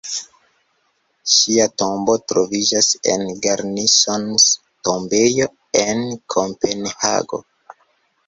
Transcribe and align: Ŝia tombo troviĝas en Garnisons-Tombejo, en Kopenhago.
Ŝia 1.33 1.65
tombo 1.81 2.13
troviĝas 2.31 2.87
en 3.13 3.25
Garnisons-Tombejo, 3.43 5.47
en 5.83 6.01
Kopenhago. 6.37 7.43